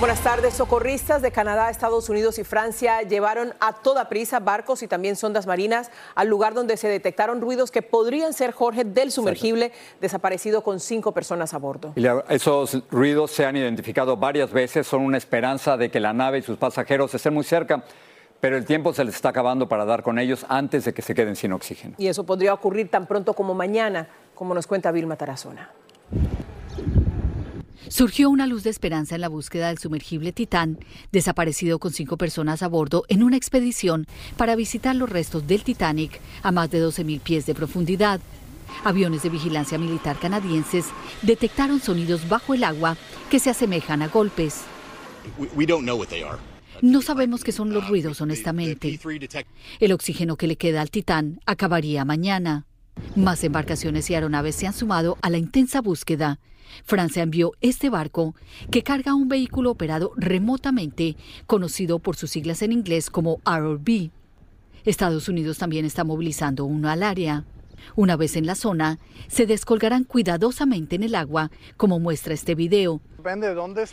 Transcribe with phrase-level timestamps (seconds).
[0.00, 0.54] Buenas tardes.
[0.54, 5.46] Socorristas de Canadá, Estados Unidos y Francia llevaron a toda prisa barcos y también sondas
[5.46, 10.80] marinas al lugar donde se detectaron ruidos que podrían ser Jorge del sumergible desaparecido con
[10.80, 11.92] cinco personas a bordo.
[11.96, 16.38] Y esos ruidos se han identificado varias veces, son una esperanza de que la nave
[16.38, 17.84] y sus pasajeros estén muy cerca.
[18.40, 21.14] Pero el tiempo se les está acabando para dar con ellos antes de que se
[21.14, 21.96] queden sin oxígeno.
[21.98, 25.70] Y eso podría ocurrir tan pronto como mañana, como nos cuenta Vilma Tarazona.
[28.00, 30.78] Surgió una luz de esperanza en la búsqueda del sumergible Titán,
[31.12, 34.06] desaparecido con cinco personas a bordo en una expedición
[34.38, 38.18] para visitar los restos del Titanic a más de 12.000 pies de profundidad.
[38.84, 40.86] Aviones de vigilancia militar canadienses
[41.20, 42.96] detectaron sonidos bajo el agua
[43.30, 44.62] que se asemejan a golpes.
[46.80, 48.98] No sabemos qué son los ruidos, honestamente.
[49.78, 52.64] El oxígeno que le queda al Titán acabaría mañana.
[53.14, 56.40] Más embarcaciones y aeronaves se han sumado a la intensa búsqueda
[56.84, 58.34] Francia envió este barco
[58.70, 64.10] que carga un vehículo operado remotamente, conocido por sus siglas en inglés como ROV.
[64.84, 67.44] Estados Unidos también está movilizando uno al área.
[67.96, 73.00] Una vez en la zona, se descolgarán cuidadosamente en el agua, como muestra este video.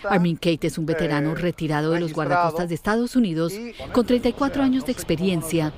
[0.09, 3.53] Armin Kate es un veterano eh, retirado de los guardacostas de Estados Unidos
[3.92, 5.74] con 34 años de experiencia.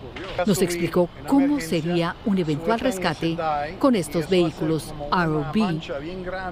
[0.45, 3.37] Nos explicó cómo sería un eventual rescate
[3.79, 5.55] con estos vehículos ROV.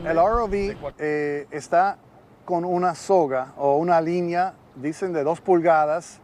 [0.05, 0.53] El ROV
[0.97, 1.99] eh, está
[2.45, 6.21] con una soga o una línea, dicen de dos pulgadas,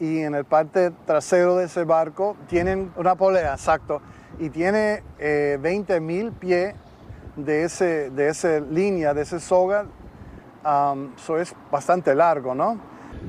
[0.00, 4.00] y en el parte trasero de ese barco tienen una polea, exacto
[4.38, 6.74] y tiene eh, 20 mil pies
[7.36, 9.86] de, ese, de esa línea, de ese soga.
[11.16, 12.78] Eso es bastante largo, ¿no?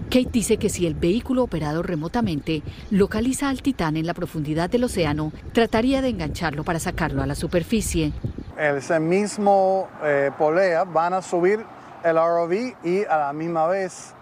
[0.10, 4.84] Kate dice que si el vehículo operado remotamente localiza al Titán en la profundidad del
[4.84, 8.14] océano, trataría de engancharlo para sacarlo a la superficie.
[8.58, 11.66] Ese mismo eh, polea van a subir
[12.04, 14.14] el ROV y a la misma vez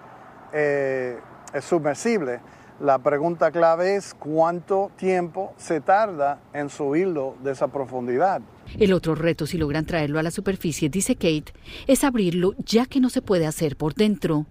[0.54, 1.20] eh,
[1.54, 2.40] es submersible.
[2.80, 8.42] La pregunta clave es cuánto tiempo se tarda en subirlo de esa profundidad.
[8.78, 11.52] El otro reto, si logran traerlo a la superficie, dice Kate,
[11.88, 14.46] es abrirlo ya que no se puede hacer por dentro.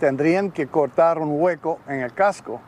[0.00, 2.62] Tendrían que cortar un hueco en el casco,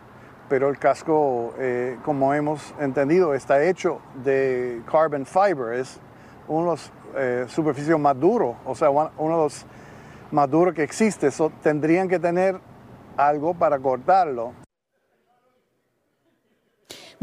[0.50, 5.98] pero el casco, eh, como hemos entendido, está hecho de carbon fiber, es
[6.46, 9.64] uno de los eh, superficies más duros, o sea, uno de los
[10.30, 11.30] más duros que existe.
[11.62, 12.60] tendrían que tener
[13.16, 14.63] algo para cortarlo.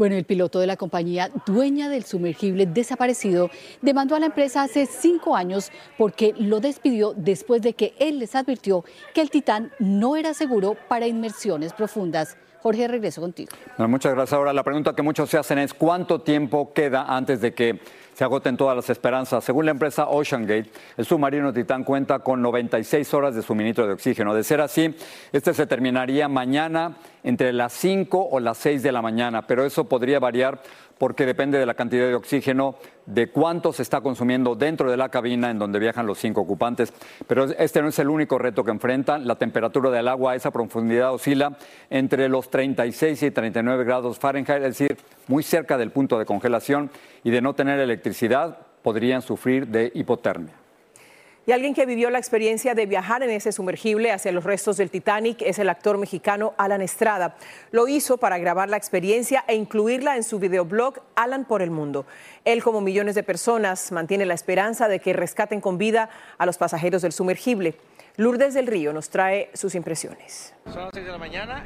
[0.02, 3.50] Bueno, el piloto de la compañía dueña del sumergible desaparecido
[3.82, 8.34] demandó a la empresa hace cinco años porque lo despidió después de que él les
[8.34, 12.36] advirtió que el Titán no era seguro para inmersiones profundas.
[12.62, 13.52] Jorge, regreso contigo.
[13.78, 14.32] muchas gracias.
[14.32, 17.78] Ahora, la pregunta que muchos se hacen es cuánto tiempo queda antes de que
[18.14, 19.44] se agoten todas las esperanzas.
[19.44, 24.34] Según la empresa OceanGate, el submarino Titán cuenta con 96 horas de suministro de oxígeno.
[24.34, 24.94] De ser así,
[25.32, 29.84] este se terminaría mañana entre las 5 o las 6 de la mañana, pero eso
[29.84, 30.60] podría variar
[31.02, 32.76] porque depende de la cantidad de oxígeno,
[33.06, 36.92] de cuánto se está consumiendo dentro de la cabina en donde viajan los cinco ocupantes.
[37.26, 39.26] Pero este no es el único reto que enfrentan.
[39.26, 41.58] La temperatura del agua a esa profundidad oscila
[41.90, 44.96] entre los 36 y 39 grados Fahrenheit, es decir,
[45.26, 46.88] muy cerca del punto de congelación
[47.24, 50.61] y de no tener electricidad podrían sufrir de hipotermia.
[51.44, 54.90] Y alguien que vivió la experiencia de viajar en ese sumergible hacia los restos del
[54.90, 57.34] Titanic es el actor mexicano Alan Estrada.
[57.72, 62.06] Lo hizo para grabar la experiencia e incluirla en su videoblog Alan por el Mundo.
[62.44, 66.58] Él, como millones de personas, mantiene la esperanza de que rescaten con vida a los
[66.58, 67.74] pasajeros del sumergible.
[68.18, 70.54] Lourdes del Río nos trae sus impresiones.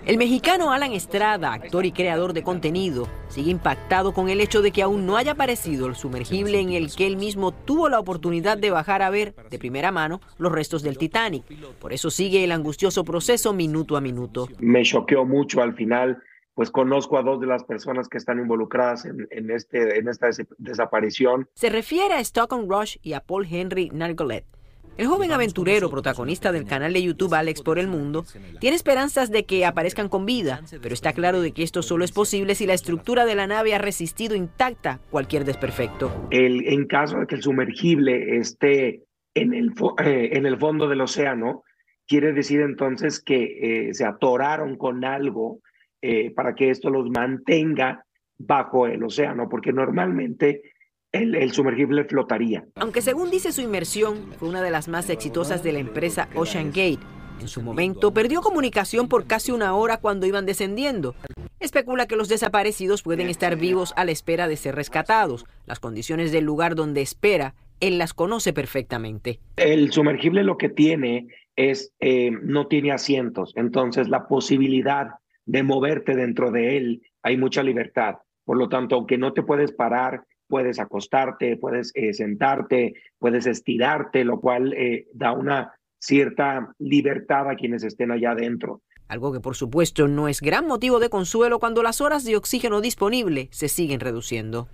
[0.06, 4.70] El mexicano Alan Estrada, actor y creador de contenido, sigue impactado con el hecho de
[4.70, 8.58] que aún no haya aparecido el sumergible en el que él mismo tuvo la oportunidad
[8.58, 11.44] de bajar a ver de primera mano los restos del Titanic.
[11.80, 14.48] Por eso sigue el angustioso proceso minuto a minuto.
[14.60, 16.22] Me choqueó mucho al final
[16.54, 20.30] pues conozco a dos de las personas que están involucradas en, en, este, en esta
[20.56, 21.46] desaparición.
[21.52, 24.46] Se refiere a Stockton Rush y a Paul Henry Nargolet.
[24.98, 28.24] El joven aventurero, protagonista del canal de YouTube Alex por el Mundo,
[28.60, 32.12] tiene esperanzas de que aparezcan con vida, pero está claro de que esto solo es
[32.12, 36.28] posible si la estructura de la nave ha resistido intacta cualquier desperfecto.
[36.30, 39.02] El, en caso de que el sumergible esté
[39.34, 39.72] en el,
[40.02, 41.62] eh, fondo del océano,
[42.06, 45.60] quiere decir entonces que eh, se atoraron con algo
[46.00, 48.02] eh, para que esto los mantenga
[48.38, 50.62] bajo el océano, porque normalmente
[51.16, 52.64] el, el, sumergible flotaría.
[52.76, 56.68] Aunque según dice su inmersión, fue una de las más exitosas de la empresa Ocean
[56.68, 57.00] Gate.
[57.40, 61.14] En su momento perdió comunicación por casi una hora cuando iban descendiendo.
[61.60, 65.46] Especula que los desaparecidos pueden estar vivos a la espera de ser rescatados.
[65.66, 69.40] Las condiciones del lugar donde espera, él las conoce perfectamente.
[69.56, 75.08] El sumergible lo que tiene es, eh, no tiene asientos, entonces la posibilidad
[75.46, 78.16] de moverte dentro de él, hay mucha libertad.
[78.44, 84.24] Por lo tanto, aunque no te puedes parar, puedes acostarte, puedes eh, sentarte, puedes estirarte,
[84.24, 88.82] lo cual eh, da una cierta libertad a quienes estén allá adentro.
[89.08, 92.80] Algo que por supuesto no es gran motivo de consuelo cuando las horas de oxígeno
[92.80, 94.68] disponible se siguen reduciendo.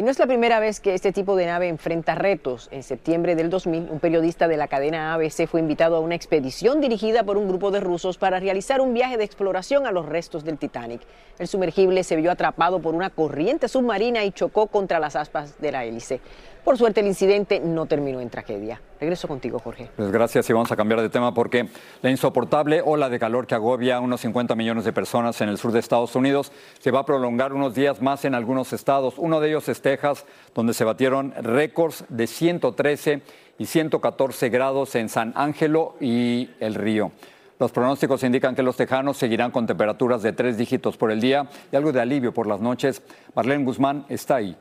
[0.00, 2.70] Y no es la primera vez que este tipo de nave enfrenta retos.
[2.70, 6.80] En septiembre del 2000, un periodista de la cadena ABC fue invitado a una expedición
[6.80, 10.42] dirigida por un grupo de rusos para realizar un viaje de exploración a los restos
[10.42, 11.02] del Titanic.
[11.38, 15.70] El sumergible se vio atrapado por una corriente submarina y chocó contra las aspas de
[15.70, 16.22] la hélice.
[16.64, 18.80] Por suerte el incidente no terminó en tragedia.
[19.00, 19.88] Regreso contigo, Jorge.
[19.96, 21.68] Pues gracias y vamos a cambiar de tema porque
[22.02, 25.56] la insoportable ola de calor que agobia a unos 50 millones de personas en el
[25.56, 29.14] sur de Estados Unidos se va a prolongar unos días más en algunos estados.
[29.16, 33.22] Uno de ellos es Texas, donde se batieron récords de 113
[33.58, 37.12] y 114 grados en San Ángelo y El Río.
[37.58, 41.48] Los pronósticos indican que los tejanos seguirán con temperaturas de tres dígitos por el día
[41.70, 43.02] y algo de alivio por las noches.
[43.34, 44.56] Marlene Guzmán está ahí.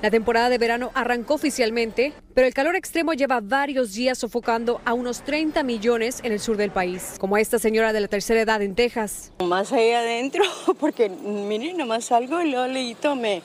[0.00, 4.94] La temporada de verano arrancó oficialmente, pero el calor extremo lleva varios días sofocando a
[4.94, 8.40] unos 30 millones en el sur del país, como a esta señora de la tercera
[8.40, 9.32] edad en Texas.
[9.44, 10.44] Más ahí adentro,
[10.78, 13.42] porque miren, nomás salgo y luego leíto me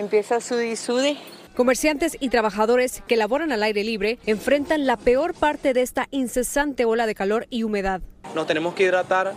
[0.00, 1.16] empieza a sudar y sude.
[1.54, 6.84] Comerciantes y trabajadores que laboran al aire libre enfrentan la peor parte de esta incesante
[6.86, 8.00] ola de calor y humedad.
[8.34, 9.32] Nos tenemos que hidratar,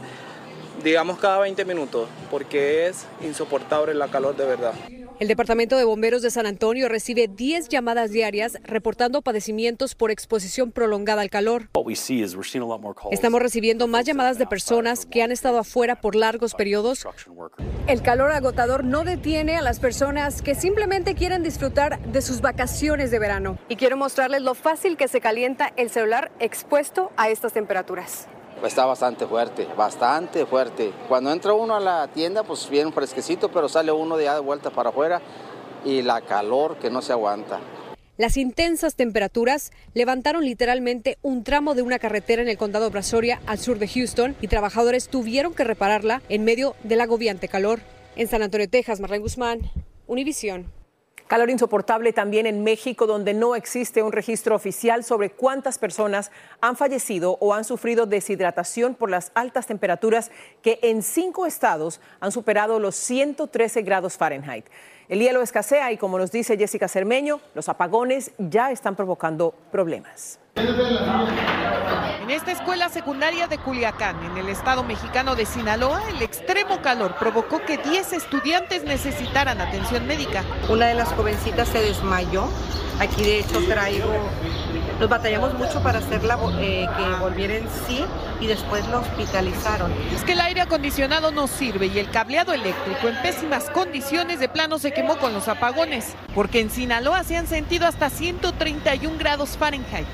[0.84, 4.74] digamos, cada 20 minutos, porque es insoportable la calor de verdad.
[5.20, 10.72] El Departamento de Bomberos de San Antonio recibe 10 llamadas diarias reportando padecimientos por exposición
[10.72, 11.70] prolongada al calor.
[13.10, 17.08] Estamos recibiendo más llamadas de personas que han estado afuera por largos periodos.
[17.88, 23.10] El calor agotador no detiene a las personas que simplemente quieren disfrutar de sus vacaciones
[23.10, 23.58] de verano.
[23.70, 28.28] Y quiero mostrarles lo fácil que se calienta el celular expuesto a estas temperaturas.
[28.64, 30.92] Está bastante fuerte, bastante fuerte.
[31.08, 34.40] Cuando entra uno a la tienda, pues bien fresquecito, pero sale uno de ya de
[34.42, 35.22] vuelta para afuera
[35.86, 37.60] y la calor que no se aguanta.
[38.18, 43.60] Las intensas temperaturas levantaron literalmente un tramo de una carretera en el condado Brazoria al
[43.60, 47.80] sur de Houston y trabajadores tuvieron que repararla en medio del agobiante calor.
[48.16, 49.60] En San Antonio, Texas, Marlene Guzmán,
[50.08, 50.77] Univisión.
[51.28, 56.32] Calor insoportable también en México, donde no existe un registro oficial sobre cuántas personas
[56.62, 60.32] han fallecido o han sufrido deshidratación por las altas temperaturas
[60.62, 64.68] que en cinco estados han superado los 113 grados Fahrenheit.
[65.10, 70.38] El hielo escasea y como nos dice Jessica Cermeño, los apagones ya están provocando problemas.
[72.22, 77.16] En esta escuela secundaria de Culiacán, en el estado mexicano de Sinaloa, el extremo calor
[77.18, 80.44] provocó que 10 estudiantes necesitaran atención médica.
[80.68, 82.50] Una de las jovencitas se desmayó.
[83.00, 84.12] Aquí de hecho traigo,
[85.00, 88.04] nos batallamos mucho para hacerla eh, que volviera en sí
[88.40, 89.92] y después la hospitalizaron.
[90.16, 94.50] Es que el aire acondicionado no sirve y el cableado eléctrico en pésimas condiciones de
[94.50, 99.58] plano se quemó con los apagones, porque en Sinaloa se han sentido hasta 131 grados
[99.58, 100.08] Fahrenheit.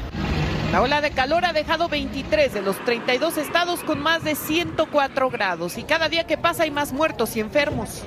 [0.71, 5.29] La ola de calor ha dejado 23 de los 32 estados con más de 104
[5.29, 8.01] grados y cada día que pasa hay más muertos y enfermos.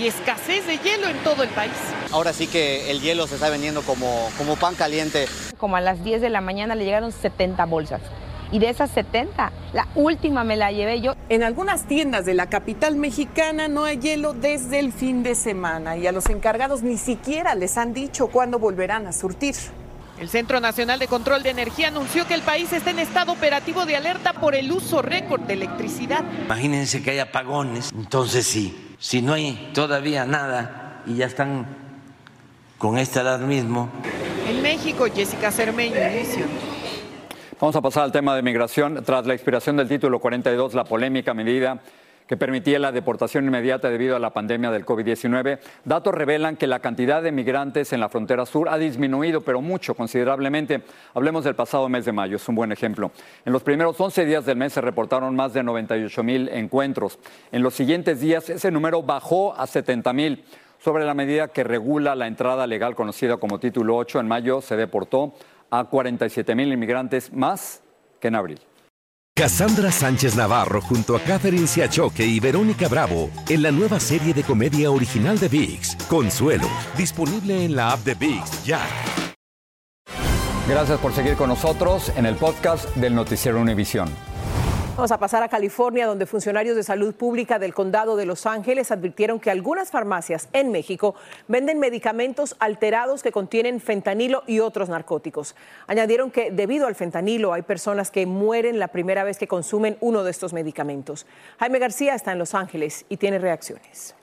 [0.00, 1.72] Y escasez de hielo en todo el país.
[2.10, 5.26] Ahora sí que el hielo se está vendiendo como, como pan caliente.
[5.58, 8.00] Como a las 10 de la mañana le llegaron 70 bolsas.
[8.50, 11.14] Y de esas 70, la última me la llevé yo.
[11.28, 15.96] En algunas tiendas de la capital mexicana no hay hielo desde el fin de semana
[15.96, 19.54] y a los encargados ni siquiera les han dicho cuándo volverán a surtir.
[20.18, 23.84] El Centro Nacional de Control de Energía anunció que el país está en estado operativo
[23.84, 26.24] de alerta por el uso récord de electricidad.
[26.46, 31.66] Imagínense que hay apagones, entonces sí, si no hay todavía nada y ya están
[32.78, 33.90] con este alarmismo.
[34.48, 35.96] En México, Jessica Cermeño.
[37.60, 39.04] Vamos a pasar al tema de migración.
[39.04, 41.82] Tras la expiración del título 42, la polémica medida
[42.26, 45.58] que permitía la deportación inmediata debido a la pandemia del COVID-19.
[45.84, 49.94] Datos revelan que la cantidad de migrantes en la frontera sur ha disminuido, pero mucho,
[49.94, 50.82] considerablemente.
[51.12, 53.10] Hablemos del pasado mes de mayo, es un buen ejemplo.
[53.44, 57.18] En los primeros 11 días del mes se reportaron más de 98 mil encuentros.
[57.52, 60.44] En los siguientes días ese número bajó a 70 mil.
[60.78, 64.76] Sobre la medida que regula la entrada legal conocida como Título 8, en mayo se
[64.76, 65.34] deportó
[65.70, 67.82] a 47 mil inmigrantes más
[68.20, 68.60] que en abril.
[69.34, 74.42] Cassandra Sánchez Navarro junto a Catherine Siachoque y Verónica Bravo en la nueva serie de
[74.42, 76.66] comedia original de VIX, Consuelo,
[76.96, 78.80] disponible en la app de VIX ya.
[80.68, 84.08] Gracias por seguir con nosotros en el podcast del Noticiero Univisión.
[84.98, 88.90] Vamos a pasar a California, donde funcionarios de salud pública del condado de Los Ángeles
[88.90, 91.14] advirtieron que algunas farmacias en México
[91.46, 95.54] venden medicamentos alterados que contienen fentanilo y otros narcóticos.
[95.86, 100.24] Añadieron que debido al fentanilo hay personas que mueren la primera vez que consumen uno
[100.24, 101.26] de estos medicamentos.
[101.60, 104.16] Jaime García está en Los Ángeles y tiene reacciones.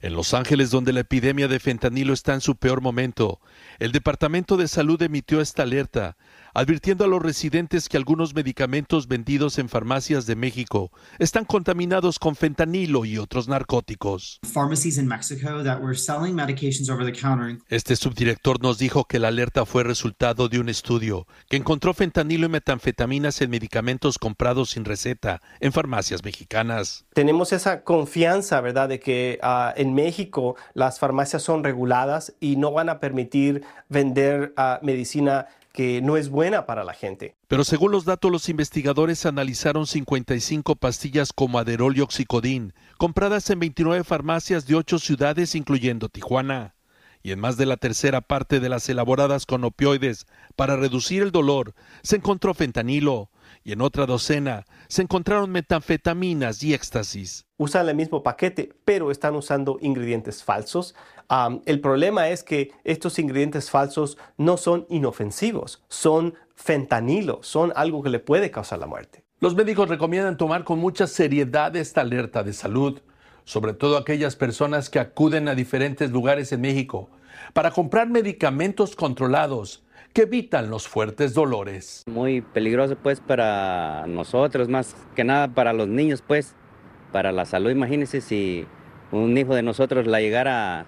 [0.00, 3.40] En Los Ángeles, donde la epidemia de fentanilo está en su peor momento,
[3.78, 6.16] el Departamento de Salud emitió esta alerta
[6.54, 12.36] advirtiendo a los residentes que algunos medicamentos vendidos en farmacias de México están contaminados con
[12.36, 14.40] fentanilo y otros narcóticos.
[17.68, 22.46] Este subdirector nos dijo que la alerta fue resultado de un estudio que encontró fentanilo
[22.46, 27.04] y metanfetaminas en medicamentos comprados sin receta en farmacias mexicanas.
[27.14, 32.72] Tenemos esa confianza, ¿verdad?, de que ah, en México las farmacias son reguladas y no
[32.72, 35.46] van a permitir vender uh, medicina
[35.78, 37.36] que no es buena para la gente.
[37.46, 43.60] Pero según los datos, los investigadores analizaron 55 pastillas como Aderol y Oxicodín, compradas en
[43.60, 46.74] 29 farmacias de 8 ciudades, incluyendo Tijuana.
[47.22, 51.30] Y en más de la tercera parte de las elaboradas con opioides para reducir el
[51.30, 53.30] dolor, se encontró fentanilo,
[53.62, 57.46] y en otra docena se encontraron metanfetaminas y éxtasis.
[57.56, 60.96] Usan el mismo paquete, pero están usando ingredientes falsos.
[61.66, 68.10] El problema es que estos ingredientes falsos no son inofensivos, son fentanilo, son algo que
[68.10, 69.24] le puede causar la muerte.
[69.40, 73.00] Los médicos recomiendan tomar con mucha seriedad esta alerta de salud,
[73.44, 77.08] sobre todo aquellas personas que acuden a diferentes lugares en México
[77.52, 82.02] para comprar medicamentos controlados que evitan los fuertes dolores.
[82.06, 86.54] Muy peligroso pues para nosotros, más que nada para los niños pues,
[87.12, 87.70] para la salud.
[87.70, 88.66] Imagínense si
[89.12, 90.86] un hijo de nosotros la llegara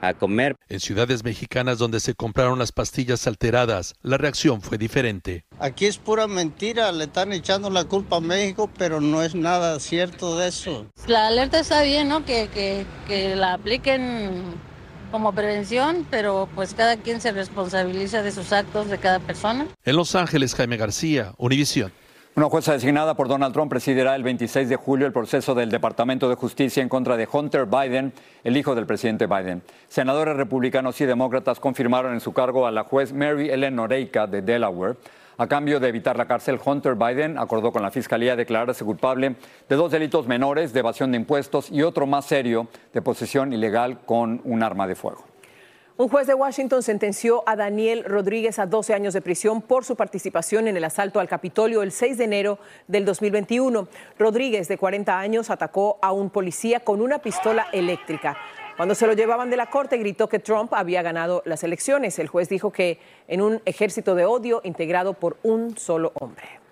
[0.00, 0.56] a comer.
[0.68, 5.44] En ciudades mexicanas donde se compraron las pastillas alteradas, la reacción fue diferente.
[5.58, 9.78] Aquí es pura mentira, le están echando la culpa a México, pero no es nada
[9.80, 10.86] cierto de eso.
[11.06, 12.24] La alerta está bien, ¿no?
[12.24, 14.42] Que, que, que la apliquen
[15.10, 19.66] como prevención, pero pues cada quien se responsabiliza de sus actos de cada persona.
[19.84, 21.92] En Los Ángeles, Jaime García, Univisión.
[22.38, 26.28] Una jueza designada por Donald Trump presidirá el 26 de julio el proceso del Departamento
[26.28, 28.12] de Justicia en contra de Hunter Biden,
[28.44, 29.60] el hijo del presidente Biden.
[29.88, 34.42] Senadores republicanos y demócratas confirmaron en su cargo a la juez Mary Ellen Noreika de
[34.42, 34.94] Delaware
[35.36, 39.34] a cambio de evitar la cárcel, Hunter Biden acordó con la Fiscalía declararse culpable
[39.68, 43.98] de dos delitos menores de evasión de impuestos y otro más serio de posesión ilegal
[44.06, 45.27] con un arma de fuego.
[46.00, 49.96] Un juez de Washington sentenció a Daniel Rodríguez a 12 años de prisión por su
[49.96, 53.88] participación en el asalto al Capitolio el 6 de enero del 2021.
[54.16, 58.36] Rodríguez, de 40 años, atacó a un policía con una pistola eléctrica.
[58.76, 62.20] Cuando se lo llevaban de la corte, gritó que Trump había ganado las elecciones.
[62.20, 66.67] El juez dijo que en un ejército de odio integrado por un solo hombre.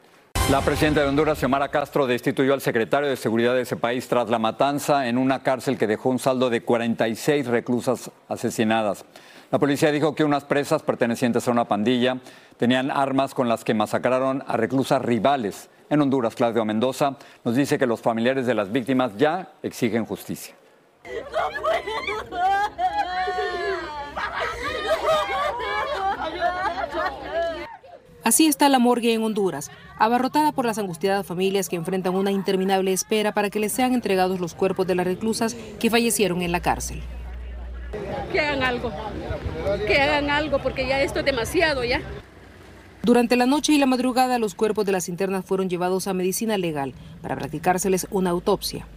[0.50, 4.30] La presidenta de Honduras, Xiomara Castro, destituyó al secretario de Seguridad de ese país tras
[4.30, 9.04] la matanza en una cárcel que dejó un saldo de 46 reclusas asesinadas.
[9.50, 12.18] La policía dijo que unas presas pertenecientes a una pandilla
[12.58, 15.68] tenían armas con las que masacraron a reclusas rivales.
[15.90, 20.54] En Honduras, Claudio Mendoza nos dice que los familiares de las víctimas ya exigen justicia.
[28.26, 32.92] Así está la morgue en Honduras, abarrotada por las angustiadas familias que enfrentan una interminable
[32.92, 36.58] espera para que les sean entregados los cuerpos de las reclusas que fallecieron en la
[36.58, 37.00] cárcel.
[38.32, 38.90] Que hagan algo,
[39.86, 42.00] que hagan algo, porque ya esto es demasiado ya.
[43.04, 46.58] Durante la noche y la madrugada, los cuerpos de las internas fueron llevados a medicina
[46.58, 48.88] legal para practicárseles una autopsia.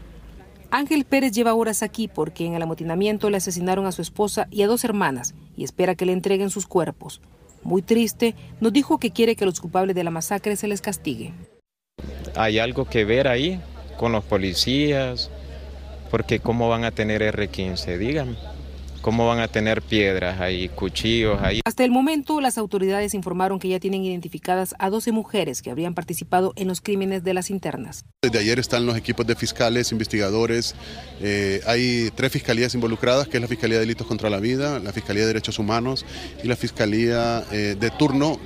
[0.72, 4.64] Ángel Pérez lleva horas aquí porque en el amotinamiento le asesinaron a su esposa y
[4.64, 7.22] a dos hermanas y espera que le entreguen sus cuerpos.
[7.64, 11.34] Muy triste, nos dijo que quiere que los culpables de la masacre se les castigue.
[12.36, 13.60] Hay algo que ver ahí
[13.98, 15.30] con los policías,
[16.10, 17.98] porque ¿cómo van a tener R15?
[17.98, 18.38] Díganme.
[19.10, 21.62] ¿Cómo van a tener piedras ahí, cuchillos ahí?
[21.66, 25.96] Hasta el momento, las autoridades informaron que ya tienen identificadas a 12 mujeres que habrían
[25.96, 28.06] participado en los crímenes de las internas.
[28.22, 30.76] Desde ayer están los equipos de fiscales, investigadores.
[31.22, 34.94] Eh, hay tres fiscalías involucradas, que es la Fiscalía de Delitos contra la Vida, la
[34.94, 36.06] Fiscalía de Derechos Humanos
[36.44, 38.38] y la Fiscalía eh, de turno.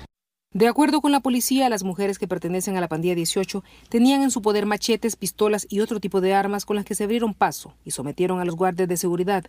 [0.53, 4.29] De acuerdo con la policía, las mujeres que pertenecen a la pandilla 18 tenían en
[4.29, 7.73] su poder machetes, pistolas y otro tipo de armas con las que se abrieron paso
[7.83, 9.45] y sometieron a los guardias de seguridad.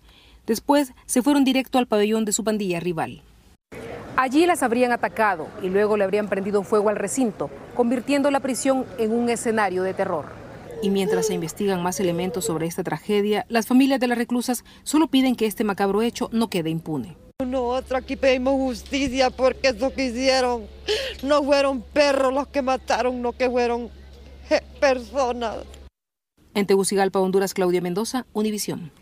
[0.47, 3.23] Después se fueron directo al pabellón de su pandilla rival.
[4.17, 8.87] Allí las habrían atacado y luego le habrían prendido fuego al recinto, convirtiendo la prisión
[8.97, 10.25] en un escenario de terror.
[10.83, 15.09] Y mientras se investigan más elementos sobre esta tragedia, las familias de las reclusas solo
[15.09, 17.17] piden que este macabro hecho no quede impune.
[17.43, 20.69] Nosotros aquí pedimos justicia porque eso que hicieron
[21.25, 23.91] no fueron perros los que mataron, no que fueron
[24.79, 25.57] personas.
[26.55, 28.93] En Tegucigalpa, Honduras, Claudia Mendoza, Univisión.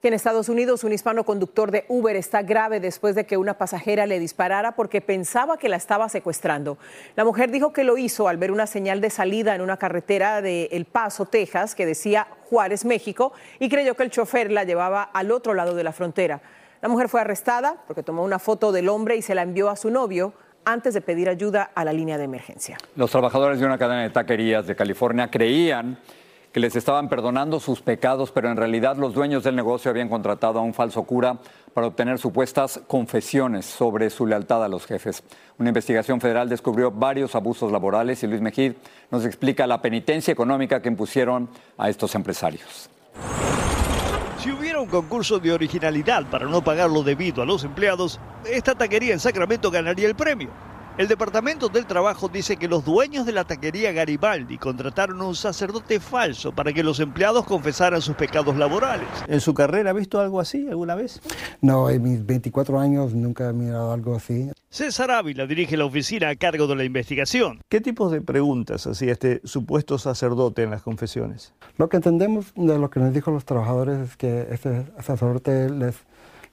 [0.00, 4.06] En Estados Unidos, un hispano conductor de Uber está grave después de que una pasajera
[4.06, 6.78] le disparara porque pensaba que la estaba secuestrando.
[7.16, 10.40] La mujer dijo que lo hizo al ver una señal de salida en una carretera
[10.40, 15.02] de El Paso, Texas, que decía Juárez, México, y creyó que el chofer la llevaba
[15.02, 16.40] al otro lado de la frontera.
[16.80, 19.76] La mujer fue arrestada porque tomó una foto del hombre y se la envió a
[19.76, 22.76] su novio antes de pedir ayuda a la línea de emergencia.
[22.96, 25.98] Los trabajadores de una cadena de taquerías de California creían
[26.56, 30.58] que les estaban perdonando sus pecados, pero en realidad los dueños del negocio habían contratado
[30.58, 31.36] a un falso cura
[31.74, 35.22] para obtener supuestas confesiones sobre su lealtad a los jefes.
[35.58, 38.72] Una investigación federal descubrió varios abusos laborales y Luis Mejid
[39.10, 42.88] nos explica la penitencia económica que impusieron a estos empresarios.
[44.46, 48.76] Si hubiera un concurso de originalidad para no pagar lo debido a los empleados, esta
[48.76, 50.50] taquería en Sacramento ganaría el premio.
[50.98, 55.36] El Departamento del Trabajo dice que los dueños de la taquería Garibaldi contrataron a un
[55.36, 59.06] sacerdote falso para que los empleados confesaran sus pecados laborales.
[59.28, 61.20] ¿En su carrera ha visto algo así alguna vez?
[61.60, 64.50] No, en mis 24 años nunca he mirado algo así.
[64.70, 67.60] César Ávila dirige la oficina a cargo de la investigación.
[67.68, 71.52] ¿Qué tipos de preguntas hacía este supuesto sacerdote en las confesiones?
[71.76, 75.96] Lo que entendemos de lo que nos dijo los trabajadores es que este sacerdote les,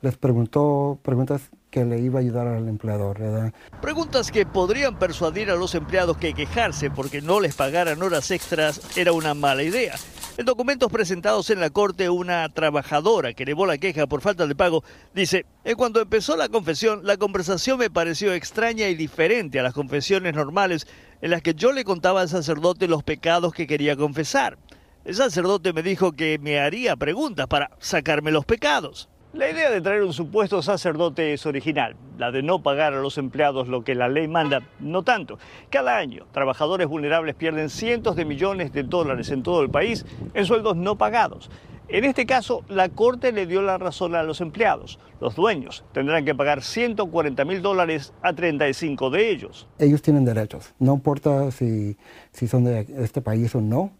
[0.02, 3.52] les preguntó preguntas que le iba a ayudar al empleador.
[3.82, 8.96] Preguntas que podrían persuadir a los empleados que quejarse porque no les pagaran horas extras
[8.96, 9.96] era una mala idea.
[10.38, 14.54] En documentos presentados en la corte, una trabajadora que elevó la queja por falta de
[14.54, 14.84] pago
[15.16, 19.74] dice, en cuando empezó la confesión, la conversación me pareció extraña y diferente a las
[19.74, 20.86] confesiones normales
[21.22, 24.60] en las que yo le contaba al sacerdote los pecados que quería confesar.
[25.06, 29.10] El sacerdote me dijo que me haría preguntas para sacarme los pecados.
[29.34, 33.17] La idea de traer un supuesto sacerdote es original, la de no pagar a los
[33.17, 35.39] empleados lo que la ley manda, no tanto.
[35.72, 40.46] Cada año, trabajadores vulnerables pierden cientos de millones de dólares en todo el país en
[40.46, 41.50] sueldos no pagados.
[41.88, 45.00] En este caso, la Corte le dio la razón a los empleados.
[45.19, 49.67] Los dueños tendrán que pagar 140 mil dólares a 35 de ellos.
[49.80, 51.98] Ellos tienen derechos, no importa si,
[52.32, 53.93] si son de este país o no.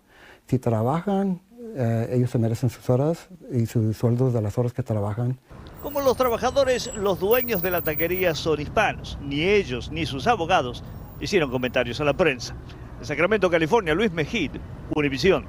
[0.46, 1.42] Si trabajan,
[1.76, 5.38] eh, ellos se merecen sus horas y sus sueldos de las horas que trabajan.
[5.82, 9.18] Como los trabajadores, los dueños de la taquería son hispanos.
[9.22, 10.84] Ni ellos ni sus abogados
[11.20, 12.56] hicieron comentarios a la prensa.
[13.00, 14.52] En Sacramento, California, Luis Mejid,
[14.96, 15.46] Univisión.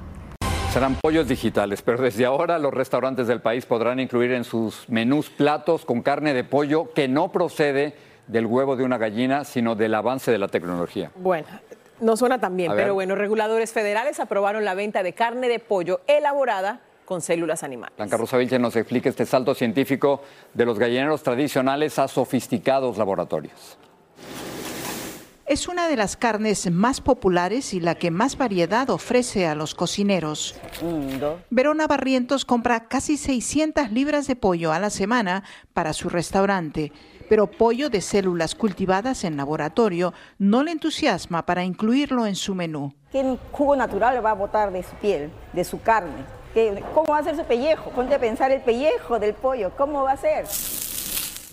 [0.73, 5.29] Serán pollos digitales, pero desde ahora los restaurantes del país podrán incluir en sus menús
[5.29, 7.95] platos con carne de pollo que no procede
[8.27, 11.11] del huevo de una gallina, sino del avance de la tecnología.
[11.15, 11.47] Bueno,
[11.99, 16.01] no suena tan bien, pero bueno, reguladores federales aprobaron la venta de carne de pollo
[16.07, 17.95] elaborada con células animales.
[17.95, 20.21] Blanca Rosa Vilche nos explica este salto científico
[20.53, 23.77] de los gallineros tradicionales a sofisticados laboratorios.
[25.45, 29.75] Es una de las carnes más populares y la que más variedad ofrece a los
[29.75, 30.55] cocineros.
[31.51, 36.91] Verona Barrientos compra casi 600 libras de pollo a la semana para su restaurante
[37.29, 42.93] pero pollo de células cultivadas en laboratorio no le entusiasma para incluirlo en su menú.
[43.11, 46.25] ¿Qué jugo natural va a botar de su piel, de su carne?
[46.93, 47.89] ¿Cómo va a ser su pellejo?
[47.91, 50.45] Ponte a pensar el pellejo del pollo, ¿cómo va a ser?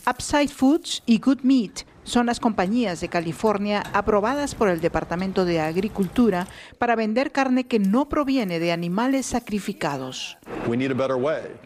[0.09, 5.61] Upside Foods y Good Meat son las compañías de California aprobadas por el Departamento de
[5.61, 6.47] Agricultura
[6.79, 10.39] para vender carne que no proviene de animales sacrificados.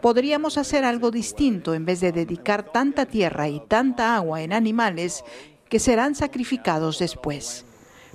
[0.01, 5.23] Podríamos hacer algo distinto en vez de dedicar tanta tierra y tanta agua en animales
[5.69, 7.65] que serán sacrificados después.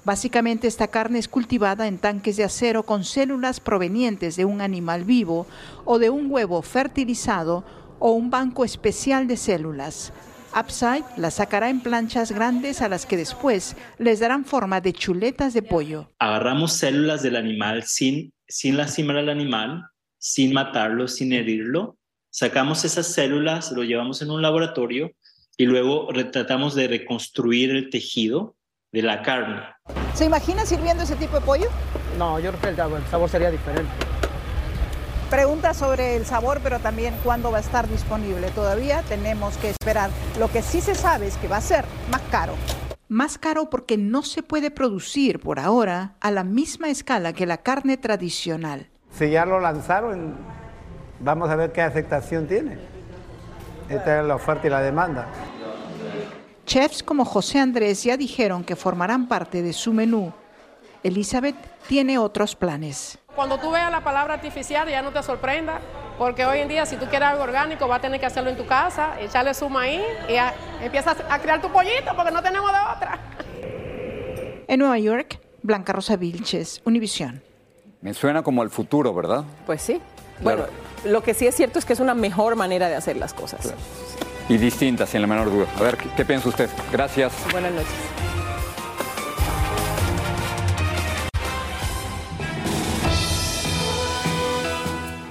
[0.05, 5.05] Básicamente esta carne es cultivada en tanques de acero con células provenientes de un animal
[5.05, 5.47] vivo
[5.85, 7.65] o de un huevo fertilizado
[8.01, 10.13] o un banco especial de células.
[10.59, 15.55] Upside la sacará en planchas grandes a las que después les darán forma de chuletas
[15.55, 16.11] de pollo.
[16.19, 19.87] Agarramos células del animal sin, sin lastimar al animal,
[20.19, 21.97] sin matarlo, sin herirlo,
[22.31, 25.12] sacamos esas células, lo llevamos en un laboratorio
[25.57, 28.57] y luego tratamos de reconstruir el tejido
[28.93, 29.62] de la carne.
[30.15, 31.69] ¿Se imagina sirviendo ese tipo de pollo?
[32.19, 33.91] No, yo creo que el sabor sería diferente.
[35.33, 38.51] Pregunta sobre el sabor, pero también cuándo va a estar disponible.
[38.51, 40.11] Todavía tenemos que esperar.
[40.38, 42.53] Lo que sí se sabe es que va a ser más caro.
[43.09, 47.57] Más caro porque no se puede producir por ahora a la misma escala que la
[47.57, 48.90] carne tradicional.
[49.11, 50.37] Si ya lo lanzaron,
[51.18, 52.77] vamos a ver qué aceptación tiene.
[53.88, 55.29] Esta es la oferta y la demanda.
[56.66, 60.31] Chefs como José Andrés ya dijeron que formarán parte de su menú.
[61.03, 61.57] Elizabeth
[61.88, 63.18] tiene otros planes.
[63.35, 65.81] Cuando tú veas la palabra artificial ya no te sorprenda,
[66.18, 68.57] porque hoy en día si tú quieres algo orgánico vas a tener que hacerlo en
[68.57, 70.35] tu casa, echarle su maíz y
[70.85, 73.18] empiezas a crear tu pollito porque no tenemos de otra.
[74.68, 77.42] En Nueva York, Blanca Rosa Vilches, Univisión.
[78.03, 79.45] Me suena como el futuro, ¿verdad?
[79.64, 80.01] Pues sí.
[80.40, 80.64] Bueno,
[81.05, 83.73] lo que sí es cierto es que es una mejor manera de hacer las cosas.
[84.49, 85.66] Y distinta, sin la menor duda.
[85.79, 86.68] A ver, ¿qué, qué piensa usted?
[86.90, 87.33] Gracias.
[87.53, 88.32] Buenas noches.